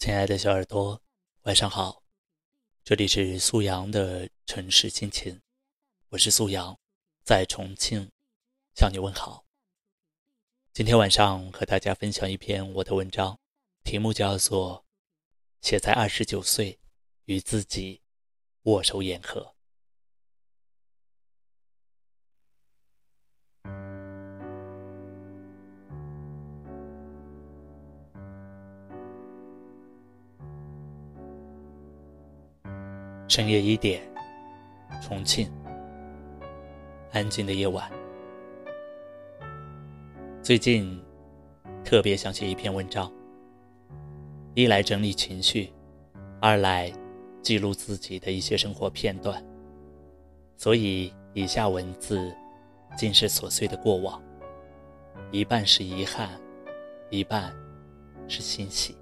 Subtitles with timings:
[0.00, 1.02] 亲爱的小耳朵，
[1.42, 2.02] 晚上好，
[2.82, 5.42] 这里是素阳的城市心情，
[6.08, 6.80] 我是素阳，
[7.22, 8.10] 在重庆
[8.74, 9.44] 向你问好。
[10.72, 13.38] 今天晚上和大家分享一篇我的文章，
[13.84, 14.86] 题目叫做
[15.68, 16.80] 《写在二十九岁
[17.26, 18.00] 与自己
[18.62, 19.42] 握手言和》。
[33.30, 34.02] 深夜一点，
[35.00, 35.48] 重庆，
[37.12, 37.88] 安静的夜晚。
[40.42, 41.00] 最近
[41.84, 43.08] 特别想写一篇文章，
[44.54, 45.72] 一来整理情绪，
[46.40, 46.92] 二来
[47.40, 49.40] 记录自己的一些生活片段。
[50.56, 52.34] 所以以下文字
[52.96, 54.20] 尽是琐碎的过往，
[55.30, 56.28] 一半是遗憾，
[57.10, 57.54] 一半
[58.26, 58.96] 是欣喜。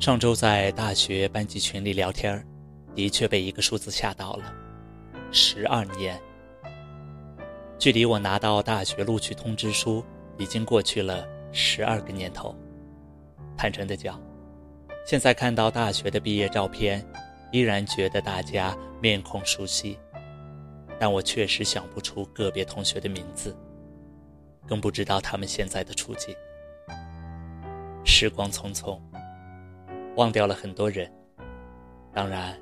[0.00, 2.46] 上周在大学班级群里聊天
[2.94, 4.54] 的确被一个数字吓到了。
[5.32, 6.20] 十二年，
[7.80, 10.04] 距离我拿到大学录取通知书
[10.36, 12.54] 已经过去了十二个年头。
[13.56, 14.20] 坦诚的讲，
[15.04, 17.04] 现在看到大学的毕业照片，
[17.50, 19.98] 依然觉得大家面孔熟悉，
[20.96, 23.54] 但我确实想不出个别同学的名字，
[24.64, 26.32] 更不知道他们现在的处境。
[28.04, 28.96] 时光匆匆。
[30.18, 31.08] 忘掉了很多人，
[32.12, 32.60] 当然，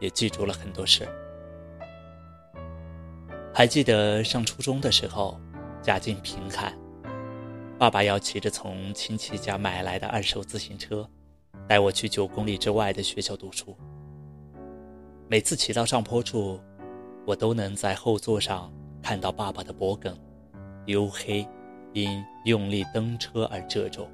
[0.00, 1.08] 也记住了很多事。
[3.54, 5.40] 还记得上初中的时候，
[5.80, 6.78] 家境贫寒，
[7.78, 11.08] 爸爸要骑着从亲戚家买来的二手自行车，
[11.66, 13.74] 带我去九公里之外的学校读书。
[15.26, 16.60] 每次骑到上坡处，
[17.24, 18.70] 我都能在后座上
[19.02, 20.14] 看到爸爸的脖颈，
[20.84, 21.48] 黝黑，
[21.94, 24.06] 因用力蹬车而褶皱。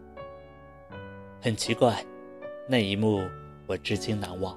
[1.43, 2.01] 很奇怪。
[2.71, 3.29] 那一幕
[3.67, 4.57] 我至今难忘，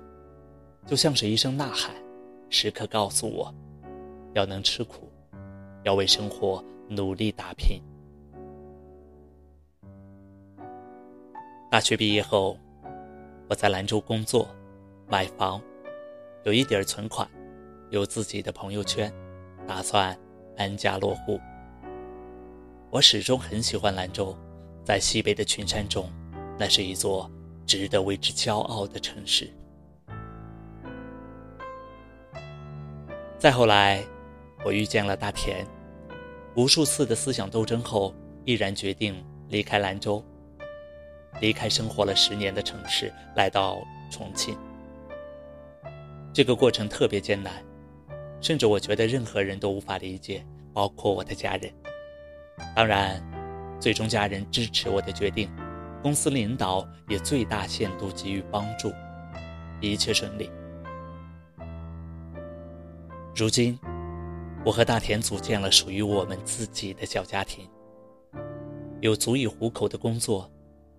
[0.86, 1.96] 就像是一声呐喊，
[2.48, 3.52] 时刻告诉我，
[4.36, 5.12] 要能吃苦，
[5.82, 7.82] 要为生活努力打拼。
[11.72, 12.56] 大学毕业后，
[13.50, 14.48] 我在兰州工作，
[15.08, 15.60] 买房，
[16.44, 17.28] 有一点存款，
[17.90, 19.12] 有自己的朋友圈，
[19.66, 20.16] 打算
[20.56, 21.40] 安家落户。
[22.92, 24.38] 我始终很喜欢兰州，
[24.86, 26.08] 在西北的群山中，
[26.60, 27.28] 那是一座。
[27.66, 29.50] 值得为之骄傲的城市。
[33.38, 34.04] 再后来，
[34.64, 35.66] 我遇见了大田，
[36.56, 38.16] 无数次的思想斗争后，
[38.46, 40.24] 毅然决定离开兰州，
[41.42, 44.58] 离开生活了十年的城市，来到重庆。
[46.32, 47.54] 这个过程特别艰难，
[48.40, 51.70] 甚至我觉得任何人都无法理解，包括我的家人。
[52.76, 53.22] 当然，
[53.80, 55.52] 最终家人支持我的决定。
[56.04, 58.92] 公司领导也最大限度给予帮助，
[59.80, 60.52] 一切顺利。
[63.34, 63.80] 如今，
[64.66, 67.70] 我和大田组建了属于我们自己的小家庭，
[69.00, 70.52] 有足以糊口的工作，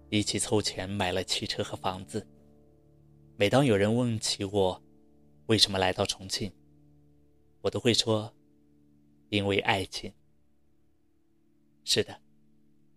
[0.08, 2.26] 一起凑钱买了汽车和房子。
[3.36, 4.82] 每当有人问起我
[5.46, 6.50] 为什么来到重庆，
[7.60, 8.32] 我都会说：
[9.28, 10.10] 因为爱情。
[11.84, 12.18] 是的，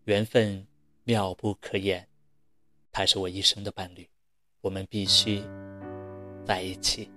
[0.05, 0.65] 缘分。
[1.09, 2.05] 妙不可言，
[2.91, 4.05] 他是我一生的伴侣，
[4.59, 5.41] 我们必须
[6.45, 7.09] 在一起。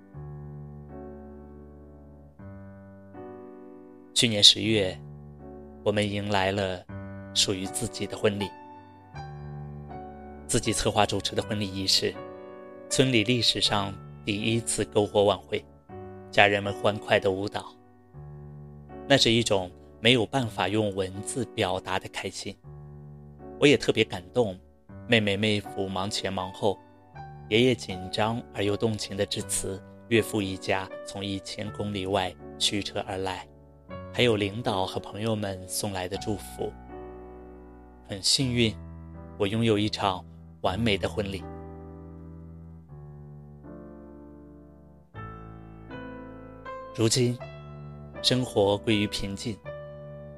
[4.15, 4.97] 去年十月，
[5.83, 6.87] 我们迎来了
[7.35, 8.49] 属于自己的婚礼，
[10.47, 12.15] 自己策划主持的婚礼仪式，
[12.89, 13.93] 村里历史上
[14.25, 15.65] 第一次篝火晚会，
[16.31, 17.75] 家人们欢快的舞蹈，
[19.09, 19.69] 那是一种
[19.99, 22.57] 没有办法用文字表达的开心。
[23.61, 24.59] 我也特别感动，
[25.07, 26.79] 妹妹妹夫忙前忙后，
[27.51, 29.79] 爷爷紧张而又动情的致辞，
[30.09, 33.47] 岳父一家从一千公里外驱车而来，
[34.15, 36.73] 还有领导和朋友们送来的祝福。
[38.09, 38.75] 很幸运，
[39.37, 40.25] 我拥有一场
[40.63, 41.45] 完美的婚礼。
[46.97, 47.39] 如今，
[48.23, 49.55] 生活归于平静，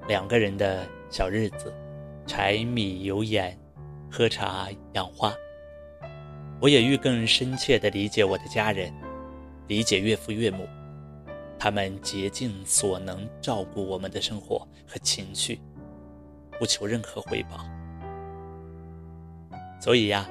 [0.08, 1.72] 两个人的小日子。
[2.26, 3.58] 柴米油盐，
[4.10, 5.34] 喝茶养花。
[6.60, 8.92] 我也欲更深切地理解我的家人，
[9.66, 10.68] 理解岳父岳母，
[11.58, 15.60] 他们竭尽所能照顾我们的生活和情绪，
[16.58, 17.66] 不求任何回报。
[19.80, 20.28] 所以呀，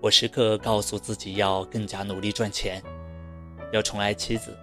[0.00, 2.82] 我时刻告诉自己要更加努力赚钱，
[3.70, 4.56] 要宠爱妻子，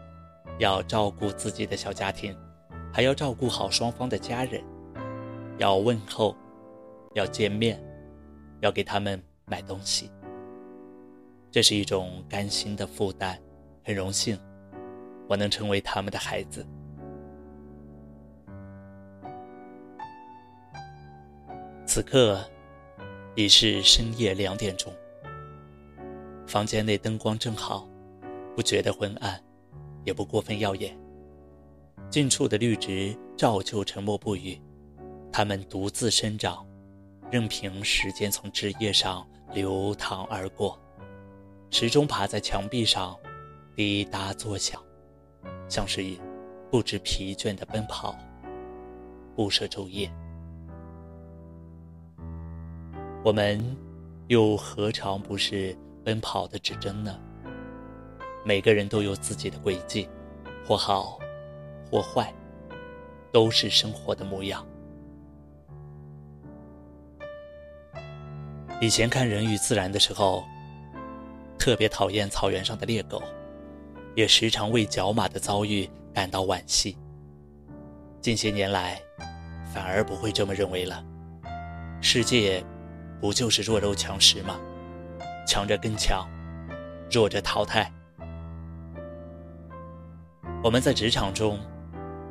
[0.58, 2.36] 要照顾自己的小家庭，
[2.92, 4.64] 还要照顾好双方的家人，
[5.62, 6.36] 要问候，
[7.14, 7.80] 要见面，
[8.62, 10.10] 要给他们买东西。
[11.52, 13.40] 这是一种甘心的负担，
[13.84, 14.36] 很荣幸，
[15.30, 16.66] 我能成为他们的孩子。
[21.86, 22.44] 此刻
[23.36, 24.92] 已是深夜两点钟，
[26.48, 27.88] 房间内灯光正好，
[28.56, 29.40] 不觉得昏暗，
[30.06, 30.98] 也不过分耀眼。
[32.10, 34.60] 近处的绿植照旧沉默不语，
[35.32, 36.66] 它们独自生长，
[37.32, 40.78] 任凭时间从枝叶上流淌而过。
[41.70, 43.18] 时钟爬在墙壁上，
[43.76, 44.82] 滴答作响，
[45.70, 46.04] 像是
[46.70, 48.14] 不知疲倦的奔跑，
[49.36, 50.12] 不舍昼夜。
[53.24, 53.64] 我们
[54.28, 57.18] 又何尝不是奔跑的指针呢？
[58.44, 60.10] 每个人都有自己的轨迹，
[60.68, 61.18] 或好，
[61.90, 62.34] 或坏，
[63.32, 64.68] 都是生活的模样。
[68.82, 70.44] 以前看《人与自然》的时候。
[71.60, 73.22] 特别讨厌草原上的猎狗，
[74.16, 76.98] 也时常为角马的遭遇感到惋惜。
[78.20, 79.00] 近些年来，
[79.72, 81.06] 反而不会这么认为了。
[82.02, 82.66] 世界，
[83.20, 84.60] 不就是弱肉强食吗？
[85.46, 86.28] 强者更强，
[87.12, 87.94] 弱者淘汰。
[90.64, 91.60] 我们在职场中，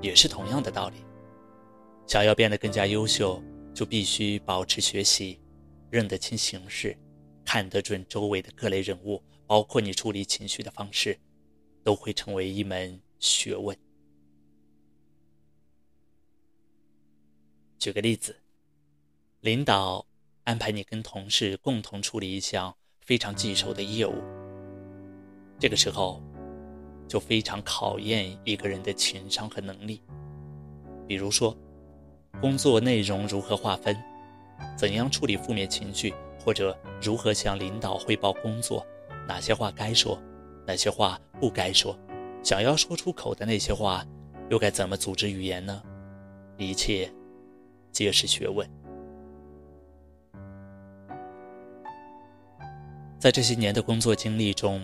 [0.01, 1.05] 也是同样的道理。
[2.09, 3.41] 想要变得更加优秀，
[3.73, 5.40] 就必须保持学习，
[5.91, 6.97] 认得清形势。
[7.45, 11.19] 看得准周围的各类人物，包括你处理情绪的方式，
[11.83, 13.77] 都会成为一门学问。
[17.77, 18.37] 举个例子，
[19.41, 20.07] 领导
[20.45, 24.15] 安排你跟同事共同处理一项非常棘手的业务，
[25.59, 26.23] 这个时候
[27.09, 30.01] 就非常考验一个人的情商和能力。
[31.09, 31.57] 比如说，
[32.41, 33.97] 工作内容如何划分，
[34.77, 36.15] 怎样处理负面情绪。
[36.43, 38.83] 或者如何向领导汇报工作？
[39.29, 40.19] 哪些话该说，
[40.67, 41.95] 哪些话不该说？
[42.43, 44.03] 想要说出口的那些话，
[44.49, 45.83] 又该怎么组织语言呢？
[46.57, 47.13] 一切
[47.93, 48.67] 皆是学问。
[53.19, 54.83] 在这些年的工作经历中，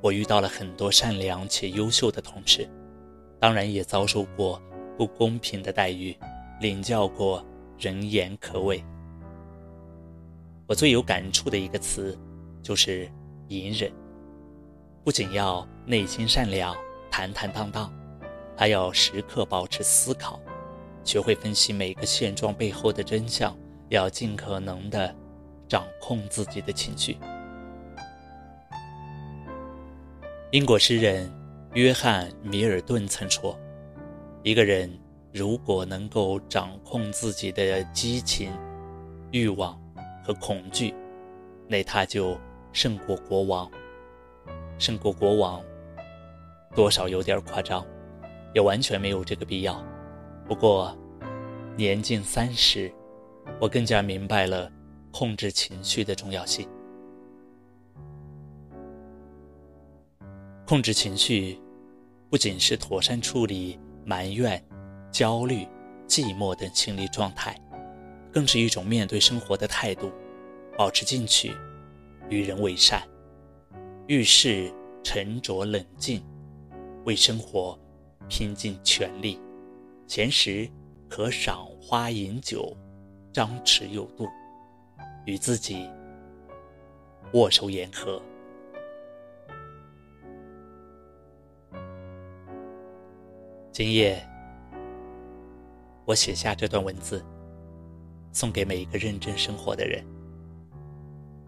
[0.00, 2.70] 我遇到了很多善良且优秀的同事，
[3.40, 4.62] 当然也遭受过
[4.96, 6.16] 不公平的待遇，
[6.60, 7.44] 领教过
[7.76, 8.84] 人言可畏。
[10.72, 12.18] 我最有感触的一个词，
[12.62, 13.06] 就是
[13.48, 13.92] 隐忍。
[15.04, 16.74] 不仅要内心善良、
[17.10, 17.92] 坦坦荡荡，
[18.56, 20.40] 还要时刻保持思考，
[21.04, 23.54] 学会分析每个现状背后的真相，
[23.90, 25.14] 要尽可能的
[25.68, 27.18] 掌控自己的情绪。
[30.52, 31.30] 英国诗人
[31.74, 33.54] 约翰·米尔顿曾说
[34.42, 34.90] ：“一个人
[35.34, 38.50] 如果能够掌控自己的激情、
[39.32, 39.78] 欲望。”
[40.22, 40.94] 和恐惧，
[41.68, 42.38] 那他就
[42.72, 43.70] 胜过国王。
[44.78, 45.62] 胜过国王，
[46.74, 47.86] 多少有点夸张，
[48.52, 49.80] 也完全没有这个必要。
[50.48, 50.96] 不过，
[51.76, 52.92] 年近三十，
[53.60, 54.70] 我更加明白了
[55.12, 56.68] 控制情绪的重要性。
[60.66, 61.60] 控制情绪，
[62.28, 64.60] 不仅是妥善处理埋怨、
[65.12, 65.68] 焦虑、
[66.08, 67.54] 寂寞等心理状态。
[68.32, 70.10] 更是一种面对生活的态度，
[70.76, 71.52] 保持进取，
[72.30, 73.06] 与人为善，
[74.06, 74.72] 遇事
[75.04, 76.24] 沉着冷静，
[77.04, 77.78] 为生活
[78.28, 79.38] 拼尽全力。
[80.06, 80.68] 闲时
[81.08, 82.74] 可赏花饮酒，
[83.32, 84.26] 张弛有度，
[85.26, 85.88] 与自己
[87.34, 88.20] 握手言和。
[93.70, 94.26] 今夜，
[96.06, 97.24] 我写下这段文字。
[98.32, 100.02] 送给每一个认真生活的人，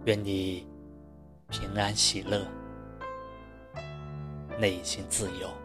[0.04, 0.66] 愿你
[1.48, 2.46] 平安喜乐，
[4.58, 5.63] 内心自由。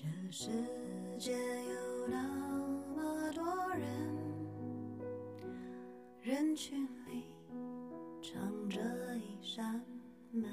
[0.00, 0.48] 这世
[1.18, 2.22] 界有那
[2.96, 3.84] 么多人，
[6.22, 7.26] 人群里
[8.22, 8.80] 藏着
[9.18, 9.84] 一扇
[10.30, 10.48] 门，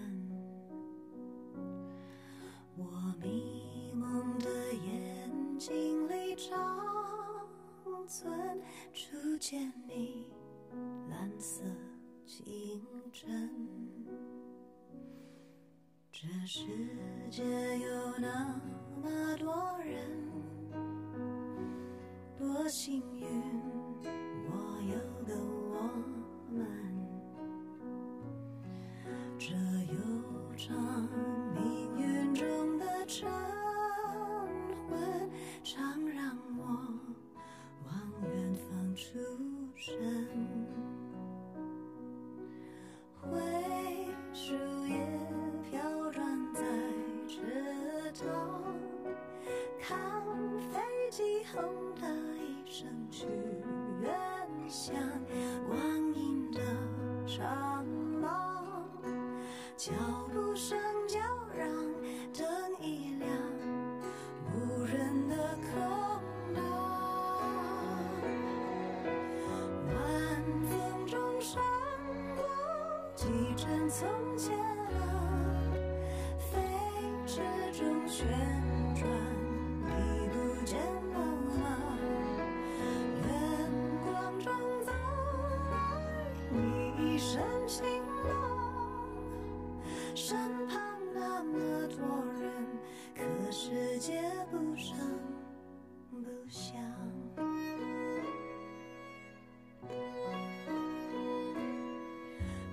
[2.76, 2.84] 我
[3.22, 6.86] 迷蒙的眼睛里长
[8.06, 8.62] 存
[8.92, 10.28] 初见你
[11.10, 11.64] 蓝色
[12.26, 13.50] 清晨。
[16.12, 16.68] 这世
[17.32, 17.46] 界
[17.80, 18.60] 有那。
[19.58, 19.98] 多人
[22.38, 23.47] 多幸运。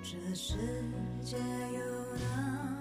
[0.04, 0.54] 这世
[1.22, 1.80] 界有
[2.18, 2.73] 那么。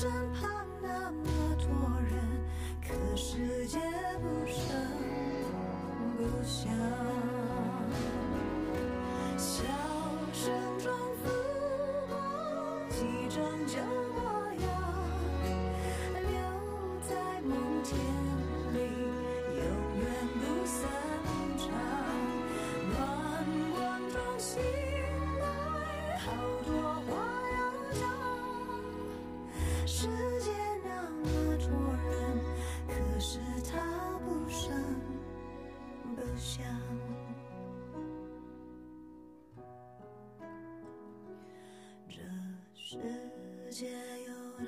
[0.00, 0.48] 身旁
[0.80, 1.26] 那么
[1.58, 2.16] 多人
[2.80, 3.78] 可世界
[4.22, 4.64] 不声
[6.16, 6.72] 不响
[9.36, 9.62] 笑
[10.32, 10.90] 声中
[11.22, 11.28] 浮
[12.08, 12.16] 过
[12.88, 12.96] 几
[13.28, 13.76] 张旧
[14.14, 14.22] 模
[14.62, 14.66] 样
[16.14, 16.32] 留
[17.06, 17.52] 在梦
[17.84, 17.92] 田
[18.72, 18.76] 里
[19.58, 19.62] 永
[20.00, 20.08] 远
[20.40, 20.80] 不散
[21.58, 21.68] 场
[22.88, 24.62] 暖光中醒
[25.40, 26.32] 来好
[26.64, 26.72] 多
[27.04, 27.10] 话
[27.52, 27.60] 要
[28.00, 28.19] 讲。
[30.00, 30.06] 世
[30.40, 30.50] 界
[30.82, 31.26] 那么
[31.58, 31.68] 多
[32.08, 32.40] 人，
[32.88, 33.38] 可是
[33.70, 34.72] 他不声
[36.16, 36.64] 不响。
[42.08, 42.16] 这
[42.74, 42.96] 世
[43.68, 43.90] 界
[44.26, 44.64] 有那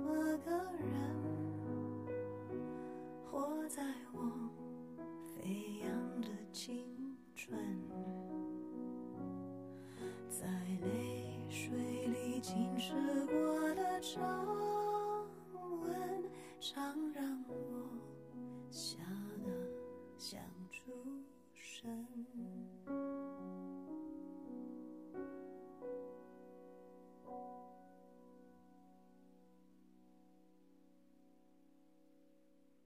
[0.00, 0.88] 么个人，
[3.30, 3.82] 活在
[4.14, 4.18] 我
[5.34, 6.82] 飞扬的青
[7.34, 7.60] 春，
[10.30, 10.46] 在
[10.80, 12.94] 泪水里浸湿
[13.26, 13.65] 过。
[14.00, 14.22] 掌
[15.80, 16.22] 纹
[16.60, 16.82] 常
[17.14, 17.54] 让我
[18.70, 18.98] 吓
[19.42, 19.50] 得
[20.18, 20.38] 想
[20.70, 20.92] 出
[21.54, 22.06] 神。